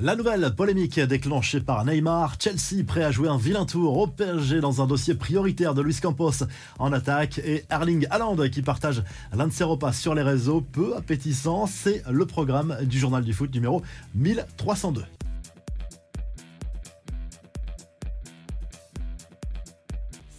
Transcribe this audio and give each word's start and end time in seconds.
La 0.00 0.16
nouvelle 0.16 0.52
polémique 0.56 0.98
déclenchée 0.98 1.60
par 1.60 1.84
Neymar, 1.84 2.34
Chelsea 2.40 2.82
prêt 2.84 3.04
à 3.04 3.12
jouer 3.12 3.28
un 3.28 3.36
vilain 3.36 3.64
tour 3.64 3.96
au 3.96 4.08
PSG 4.08 4.60
dans 4.60 4.82
un 4.82 4.88
dossier 4.88 5.14
prioritaire 5.14 5.72
de 5.72 5.82
Luis 5.82 6.00
Campos. 6.02 6.42
En 6.80 6.92
attaque 6.92 7.38
et 7.38 7.64
Erling 7.70 8.04
Haaland 8.10 8.36
qui 8.50 8.62
partage 8.62 9.04
l'un 9.32 9.46
de 9.46 9.52
ses 9.52 9.62
repas 9.62 9.92
sur 9.92 10.16
les 10.16 10.22
réseaux. 10.22 10.62
Peu 10.62 10.96
appétissant, 10.96 11.66
c'est 11.66 12.02
le 12.10 12.26
programme 12.26 12.76
du 12.82 12.98
journal 12.98 13.22
du 13.22 13.32
foot 13.32 13.54
numéro 13.54 13.82
1302. 14.16 15.04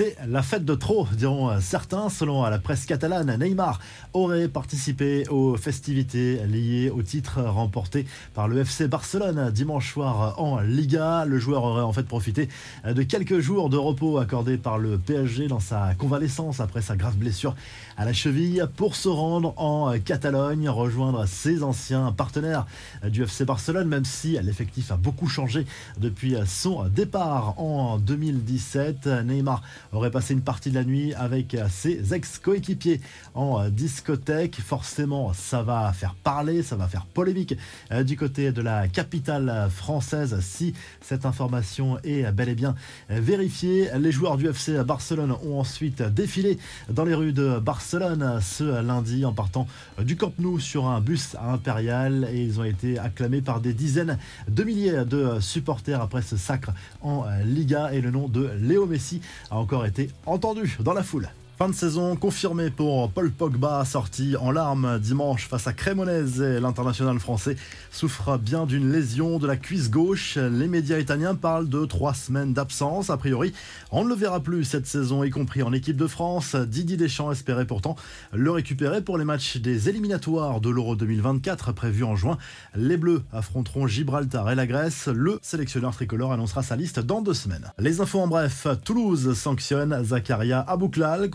C'est 0.00 0.16
la 0.26 0.40
fête 0.40 0.64
de 0.64 0.74
trop, 0.74 1.06
diront 1.12 1.60
certains. 1.60 2.08
Selon 2.08 2.42
la 2.44 2.58
presse 2.58 2.86
catalane, 2.86 3.36
Neymar 3.38 3.80
aurait 4.14 4.48
participé 4.48 5.28
aux 5.28 5.58
festivités 5.58 6.40
liées 6.46 6.88
au 6.88 7.02
titre 7.02 7.42
remporté 7.42 8.06
par 8.32 8.48
le 8.48 8.60
FC 8.60 8.88
Barcelone 8.88 9.50
dimanche 9.50 9.92
soir 9.92 10.40
en 10.40 10.60
Liga. 10.60 11.26
Le 11.26 11.38
joueur 11.38 11.64
aurait 11.64 11.82
en 11.82 11.92
fait 11.92 12.04
profité 12.04 12.48
de 12.86 13.02
quelques 13.02 13.40
jours 13.40 13.68
de 13.68 13.76
repos 13.76 14.16
accordés 14.16 14.56
par 14.56 14.78
le 14.78 14.96
PSG 14.96 15.48
dans 15.48 15.60
sa 15.60 15.94
convalescence 15.98 16.60
après 16.60 16.80
sa 16.80 16.96
grave 16.96 17.18
blessure 17.18 17.54
à 17.98 18.06
la 18.06 18.14
cheville 18.14 18.66
pour 18.76 18.96
se 18.96 19.10
rendre 19.10 19.52
en 19.58 19.92
Catalogne, 20.02 20.70
rejoindre 20.70 21.26
ses 21.26 21.62
anciens 21.62 22.10
partenaires 22.12 22.66
du 23.06 23.24
FC 23.24 23.44
Barcelone, 23.44 23.88
même 23.88 24.06
si 24.06 24.38
l'effectif 24.40 24.92
a 24.92 24.96
beaucoup 24.96 25.28
changé 25.28 25.66
depuis 25.98 26.36
son 26.46 26.88
départ 26.88 27.60
en 27.60 27.98
2017. 27.98 29.06
Neymar 29.26 29.62
aurait 29.92 30.10
passé 30.10 30.34
une 30.34 30.42
partie 30.42 30.70
de 30.70 30.74
la 30.74 30.84
nuit 30.84 31.14
avec 31.14 31.56
ses 31.68 32.14
ex-coéquipiers 32.14 33.00
en 33.34 33.68
discothèque. 33.68 34.56
Forcément, 34.60 35.32
ça 35.32 35.62
va 35.62 35.92
faire 35.92 36.14
parler, 36.14 36.62
ça 36.62 36.76
va 36.76 36.86
faire 36.86 37.06
polémique 37.06 37.54
euh, 37.90 38.02
du 38.02 38.16
côté 38.16 38.52
de 38.52 38.62
la 38.62 38.88
capitale 38.88 39.68
française 39.70 40.38
si 40.40 40.74
cette 41.00 41.26
information 41.26 41.98
est 42.04 42.30
bel 42.32 42.48
et 42.48 42.54
bien 42.54 42.74
vérifiée. 43.08 43.88
Les 43.98 44.12
joueurs 44.12 44.36
du 44.36 44.48
FC 44.48 44.82
Barcelone 44.84 45.32
ont 45.44 45.58
ensuite 45.58 46.02
défilé 46.02 46.58
dans 46.88 47.04
les 47.04 47.14
rues 47.14 47.32
de 47.32 47.58
Barcelone 47.58 48.40
ce 48.40 48.82
lundi 48.82 49.24
en 49.24 49.32
partant 49.32 49.66
du 50.00 50.16
Camp 50.16 50.32
Nou 50.38 50.58
sur 50.58 50.86
un 50.86 51.00
bus 51.00 51.36
impérial 51.40 52.28
et 52.32 52.42
ils 52.42 52.60
ont 52.60 52.64
été 52.64 52.98
acclamés 52.98 53.40
par 53.40 53.60
des 53.60 53.72
dizaines 53.72 54.18
de 54.48 54.64
milliers 54.64 55.04
de 55.04 55.40
supporters 55.40 56.00
après 56.00 56.22
ce 56.22 56.36
sacre 56.36 56.70
en 57.02 57.24
Liga 57.44 57.92
et 57.92 58.00
le 58.00 58.10
nom 58.10 58.28
de 58.28 58.50
Léo 58.60 58.86
Messi 58.86 59.20
a 59.50 59.56
encore 59.56 59.79
été 59.84 60.10
entendu 60.26 60.76
dans 60.80 60.92
la 60.92 61.02
foule. 61.02 61.28
Fin 61.60 61.68
de 61.68 61.74
saison 61.74 62.16
confirmée 62.16 62.70
pour 62.70 63.10
Paul 63.10 63.30
Pogba, 63.30 63.84
sorti 63.84 64.34
en 64.34 64.50
larmes 64.50 64.98
dimanche 64.98 65.46
face 65.46 65.66
à 65.66 65.74
Cremonese. 65.74 66.40
L'international 66.40 67.18
français 67.18 67.54
souffre 67.90 68.38
bien 68.38 68.64
d'une 68.64 68.90
lésion 68.90 69.38
de 69.38 69.46
la 69.46 69.58
cuisse 69.58 69.90
gauche. 69.90 70.38
Les 70.38 70.68
médias 70.68 70.98
italiens 70.98 71.34
parlent 71.34 71.68
de 71.68 71.84
trois 71.84 72.14
semaines 72.14 72.54
d'absence. 72.54 73.10
A 73.10 73.18
priori, 73.18 73.52
on 73.90 74.04
ne 74.04 74.08
le 74.08 74.14
verra 74.14 74.40
plus 74.40 74.64
cette 74.64 74.86
saison, 74.86 75.22
y 75.22 75.28
compris 75.28 75.62
en 75.62 75.74
équipe 75.74 75.98
de 75.98 76.06
France. 76.06 76.56
Didier 76.56 76.96
Deschamps 76.96 77.30
espérait 77.30 77.66
pourtant 77.66 77.94
le 78.32 78.50
récupérer 78.50 79.02
pour 79.02 79.18
les 79.18 79.26
matchs 79.26 79.58
des 79.58 79.90
éliminatoires 79.90 80.62
de 80.62 80.70
l'Euro 80.70 80.96
2024 80.96 81.72
prévus 81.72 82.04
en 82.04 82.16
juin. 82.16 82.38
Les 82.74 82.96
Bleus 82.96 83.22
affronteront 83.34 83.86
Gibraltar 83.86 84.50
et 84.50 84.54
la 84.54 84.66
Grèce. 84.66 85.08
Le 85.08 85.38
sélectionneur 85.42 85.92
tricolore 85.92 86.32
annoncera 86.32 86.62
sa 86.62 86.76
liste 86.76 87.00
dans 87.00 87.20
deux 87.20 87.34
semaines. 87.34 87.70
Les 87.78 88.00
infos 88.00 88.20
en 88.20 88.28
bref, 88.28 88.66
Toulouse 88.82 89.34
sanctionne 89.34 90.02
Zakaria 90.02 90.60
Abouklal 90.60 91.28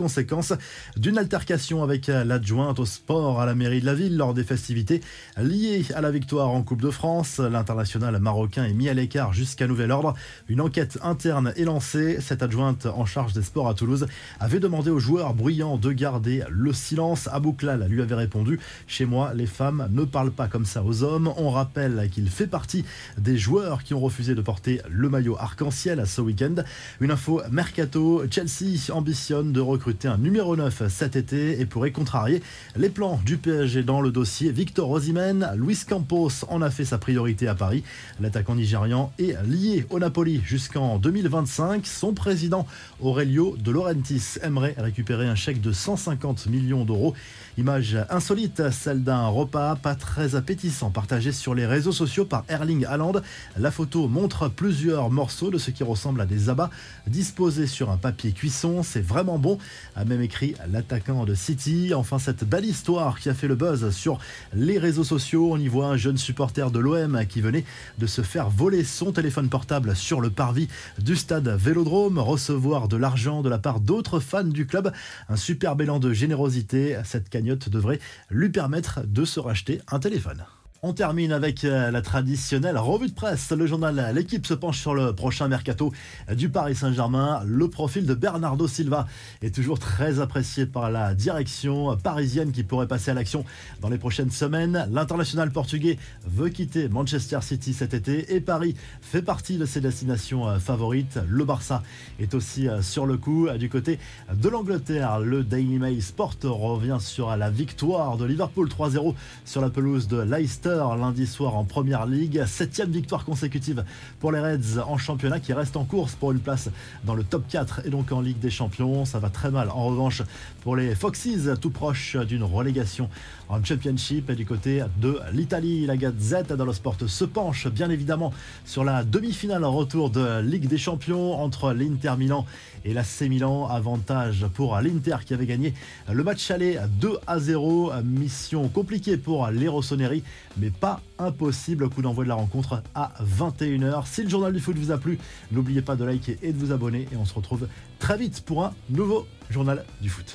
d'une 0.96 1.18
altercation 1.18 1.82
avec 1.82 2.06
l'adjointe 2.06 2.78
au 2.78 2.86
sport 2.86 3.40
à 3.40 3.46
la 3.46 3.54
mairie 3.54 3.80
de 3.80 3.86
la 3.86 3.94
ville 3.94 4.16
lors 4.16 4.34
des 4.34 4.44
festivités 4.44 5.00
liées 5.36 5.84
à 5.94 6.00
la 6.00 6.10
victoire 6.10 6.50
en 6.50 6.62
Coupe 6.62 6.80
de 6.80 6.90
France. 6.90 7.38
L'international 7.38 8.18
marocain 8.18 8.64
est 8.64 8.72
mis 8.72 8.88
à 8.88 8.94
l'écart 8.94 9.32
jusqu'à 9.32 9.66
nouvel 9.66 9.90
ordre. 9.90 10.14
Une 10.48 10.60
enquête 10.60 10.98
interne 11.02 11.52
est 11.56 11.64
lancée. 11.64 12.18
Cette 12.20 12.42
adjointe 12.42 12.86
en 12.86 13.04
charge 13.04 13.32
des 13.32 13.42
sports 13.42 13.68
à 13.68 13.74
Toulouse 13.74 14.06
avait 14.40 14.60
demandé 14.60 14.90
aux 14.90 14.98
joueurs 14.98 15.34
bruyants 15.34 15.76
de 15.76 15.92
garder 15.92 16.44
le 16.48 16.72
silence. 16.72 17.28
Abouklal 17.32 17.86
lui 17.88 18.02
avait 18.02 18.14
répondu 18.14 18.58
Chez 18.86 19.04
moi, 19.04 19.32
les 19.34 19.46
femmes 19.46 19.88
ne 19.90 20.04
parlent 20.04 20.30
pas 20.30 20.48
comme 20.48 20.64
ça 20.64 20.82
aux 20.82 21.02
hommes. 21.02 21.32
On 21.36 21.50
rappelle 21.50 22.08
qu'il 22.10 22.28
fait 22.28 22.46
partie 22.46 22.84
des 23.18 23.36
joueurs 23.36 23.82
qui 23.82 23.94
ont 23.94 24.00
refusé 24.00 24.34
de 24.34 24.40
porter 24.40 24.80
le 24.88 25.08
maillot 25.08 25.36
arc-en-ciel 25.38 26.06
ce 26.06 26.20
week-end. 26.20 26.54
Une 27.00 27.10
info 27.10 27.42
mercato 27.50 28.22
Chelsea 28.30 28.92
ambitionne 28.92 29.52
de 29.52 29.60
recruter 29.60 30.05
numéro 30.14 30.54
9 30.56 30.84
cet 30.88 31.16
été 31.16 31.60
et 31.60 31.66
pourrait 31.66 31.90
contrarier 31.90 32.42
les 32.76 32.88
plans 32.88 33.20
du 33.24 33.36
PSG 33.36 33.82
dans 33.82 34.00
le 34.00 34.10
dossier 34.10 34.52
Victor 34.52 34.90
Osimhen. 34.90 35.50
Luis 35.56 35.80
Campos 35.88 36.44
en 36.48 36.62
a 36.62 36.70
fait 36.70 36.84
sa 36.84 36.98
priorité 36.98 37.48
à 37.48 37.54
Paris. 37.54 37.82
L'attaquant 38.20 38.54
nigérian 38.54 39.12
est 39.18 39.36
lié 39.44 39.84
au 39.90 39.98
Napoli 39.98 40.40
jusqu'en 40.44 40.98
2025. 40.98 41.86
Son 41.86 42.14
président 42.14 42.66
Aurelio 43.00 43.56
De 43.58 43.70
Laurentiis 43.72 44.38
aimerait 44.42 44.76
récupérer 44.78 45.26
un 45.26 45.34
chèque 45.34 45.60
de 45.60 45.72
150 45.72 46.46
millions 46.46 46.84
d'euros. 46.84 47.14
Image 47.58 47.96
insolite, 48.10 48.70
celle 48.70 49.02
d'un 49.02 49.26
repas 49.26 49.76
pas 49.76 49.94
très 49.94 50.34
appétissant 50.34 50.90
partagé 50.90 51.32
sur 51.32 51.54
les 51.54 51.66
réseaux 51.66 51.92
sociaux 51.92 52.26
par 52.26 52.44
Erling 52.48 52.84
Haaland. 52.84 53.14
La 53.58 53.70
photo 53.70 54.08
montre 54.08 54.48
plusieurs 54.48 55.10
morceaux 55.10 55.50
de 55.50 55.58
ce 55.58 55.70
qui 55.70 55.82
ressemble 55.82 56.20
à 56.20 56.26
des 56.26 56.50
abats 56.50 56.70
disposés 57.06 57.66
sur 57.66 57.90
un 57.90 57.96
papier 57.96 58.32
cuisson. 58.32 58.82
C'est 58.82 59.00
vraiment 59.00 59.38
bon 59.38 59.58
a 59.96 60.04
même 60.04 60.20
écrit 60.20 60.54
l'attaquant 60.70 61.24
de 61.24 61.34
City. 61.34 61.92
Enfin, 61.94 62.18
cette 62.18 62.44
belle 62.44 62.66
histoire 62.66 63.18
qui 63.18 63.28
a 63.28 63.34
fait 63.34 63.48
le 63.48 63.54
buzz 63.56 63.90
sur 63.90 64.18
les 64.54 64.78
réseaux 64.78 65.04
sociaux. 65.04 65.48
On 65.52 65.58
y 65.58 65.68
voit 65.68 65.86
un 65.86 65.96
jeune 65.96 66.18
supporter 66.18 66.70
de 66.70 66.78
l'OM 66.78 67.24
qui 67.26 67.40
venait 67.40 67.64
de 67.98 68.06
se 68.06 68.22
faire 68.22 68.50
voler 68.50 68.84
son 68.84 69.10
téléphone 69.10 69.48
portable 69.48 69.96
sur 69.96 70.20
le 70.20 70.30
parvis 70.30 70.68
du 70.98 71.16
stade 71.16 71.48
Vélodrome, 71.48 72.18
recevoir 72.18 72.88
de 72.88 72.96
l'argent 72.96 73.42
de 73.42 73.48
la 73.48 73.58
part 73.58 73.80
d'autres 73.80 74.20
fans 74.20 74.44
du 74.44 74.66
club. 74.66 74.92
Un 75.28 75.36
super 75.36 75.74
élan 75.80 75.98
de 75.98 76.12
générosité. 76.12 76.98
Cette 77.04 77.30
cagnotte 77.30 77.68
devrait 77.70 78.00
lui 78.30 78.50
permettre 78.50 79.00
de 79.06 79.24
se 79.24 79.40
racheter 79.40 79.80
un 79.90 79.98
téléphone. 79.98 80.44
On 80.88 80.92
termine 80.92 81.32
avec 81.32 81.64
euh, 81.64 81.90
la 81.90 82.00
traditionnelle 82.00 82.78
revue 82.78 83.08
de 83.08 83.12
presse. 83.12 83.50
Le 83.50 83.66
journal 83.66 84.12
L'équipe 84.14 84.46
se 84.46 84.54
penche 84.54 84.78
sur 84.78 84.94
le 84.94 85.12
prochain 85.12 85.48
mercato 85.48 85.92
du 86.32 86.48
Paris 86.48 86.76
Saint-Germain. 86.76 87.42
Le 87.44 87.68
profil 87.68 88.06
de 88.06 88.14
Bernardo 88.14 88.68
Silva 88.68 89.08
est 89.42 89.52
toujours 89.52 89.80
très 89.80 90.20
apprécié 90.20 90.64
par 90.64 90.92
la 90.92 91.16
direction 91.16 91.96
parisienne 91.96 92.52
qui 92.52 92.62
pourrait 92.62 92.86
passer 92.86 93.10
à 93.10 93.14
l'action 93.14 93.44
dans 93.80 93.88
les 93.88 93.98
prochaines 93.98 94.30
semaines. 94.30 94.86
L'international 94.92 95.50
portugais 95.50 95.98
veut 96.24 96.50
quitter 96.50 96.88
Manchester 96.88 97.40
City 97.42 97.74
cet 97.74 97.92
été 97.92 98.36
et 98.36 98.40
Paris 98.40 98.76
fait 99.00 99.22
partie 99.22 99.58
de 99.58 99.66
ses 99.66 99.80
destinations 99.80 100.46
euh, 100.48 100.60
favorites. 100.60 101.18
Le 101.28 101.44
Barça 101.44 101.82
est 102.20 102.32
aussi 102.32 102.68
euh, 102.68 102.80
sur 102.80 103.06
le 103.06 103.16
coup 103.16 103.48
du 103.58 103.68
côté 103.68 103.98
de 104.32 104.48
l'Angleterre. 104.48 105.18
Le 105.18 105.42
Daily 105.42 105.80
Mail 105.80 106.00
Sport 106.00 106.36
revient 106.44 106.98
sur 107.00 107.34
la 107.34 107.50
victoire 107.50 108.16
de 108.18 108.24
Liverpool 108.24 108.68
3-0 108.68 109.14
sur 109.44 109.60
la 109.60 109.70
pelouse 109.70 110.06
de 110.06 110.20
Leicester 110.20 110.75
lundi 110.76 111.26
soir 111.26 111.56
en 111.56 111.64
Première 111.64 112.06
Ligue. 112.06 112.44
Septième 112.46 112.90
victoire 112.90 113.24
consécutive 113.24 113.84
pour 114.20 114.32
les 114.32 114.40
Reds 114.40 114.80
en 114.86 114.98
championnat 114.98 115.40
qui 115.40 115.52
reste 115.52 115.76
en 115.76 115.84
course 115.84 116.14
pour 116.14 116.32
une 116.32 116.38
place 116.38 116.68
dans 117.04 117.14
le 117.14 117.24
top 117.24 117.44
4 117.48 117.82
et 117.86 117.90
donc 117.90 118.12
en 118.12 118.20
Ligue 118.20 118.38
des 118.38 118.50
Champions. 118.50 119.04
Ça 119.04 119.18
va 119.18 119.30
très 119.30 119.50
mal 119.50 119.70
en 119.70 119.86
revanche 119.86 120.22
pour 120.62 120.76
les 120.76 120.94
Foxes, 120.94 121.48
tout 121.60 121.70
proche 121.70 122.16
d'une 122.16 122.42
relégation 122.42 123.08
en 123.48 123.62
Championship. 123.64 124.30
Et 124.30 124.34
du 124.34 124.44
côté 124.44 124.84
de 125.00 125.18
l'Italie, 125.32 125.86
la 125.86 125.96
Gazette 125.96 126.52
dans 126.52 126.64
le 126.64 126.72
sport 126.72 126.96
se 127.06 127.24
penche 127.24 127.68
bien 127.68 127.90
évidemment 127.90 128.32
sur 128.64 128.84
la 128.84 129.04
demi-finale 129.04 129.64
en 129.64 129.72
retour 129.72 130.10
de 130.10 130.40
Ligue 130.40 130.68
des 130.68 130.78
Champions 130.78 131.40
entre 131.40 131.72
l'Inter 131.72 132.14
Milan 132.18 132.44
et 132.84 132.92
la 132.92 133.04
C 133.04 133.28
Milan. 133.28 133.66
Avantage 133.66 134.46
pour 134.54 134.78
l'Inter 134.78 135.16
qui 135.24 135.34
avait 135.34 135.46
gagné 135.46 135.74
le 136.12 136.22
match 136.22 136.50
aller 136.50 136.78
2 137.00 137.18
à 137.26 137.38
0. 137.38 137.92
Mission 138.04 138.68
compliquée 138.68 139.16
pour 139.16 139.48
les 139.48 139.68
Rossoneri 139.68 140.22
pas 140.70 141.00
impossible. 141.18 141.88
Coup 141.88 142.02
d'envoi 142.02 142.24
de 142.24 142.28
la 142.28 142.34
rencontre 142.34 142.82
à 142.94 143.12
21h. 143.22 144.06
Si 144.06 144.22
le 144.22 144.28
journal 144.28 144.52
du 144.52 144.60
foot 144.60 144.76
vous 144.76 144.90
a 144.90 144.98
plu, 144.98 145.18
n'oubliez 145.52 145.82
pas 145.82 145.96
de 145.96 146.04
liker 146.04 146.38
et 146.42 146.52
de 146.52 146.58
vous 146.58 146.72
abonner. 146.72 147.08
Et 147.12 147.16
on 147.16 147.24
se 147.24 147.34
retrouve 147.34 147.68
très 147.98 148.16
vite 148.16 148.42
pour 148.44 148.64
un 148.64 148.72
nouveau 148.90 149.26
journal 149.50 149.84
du 150.00 150.08
foot. 150.08 150.34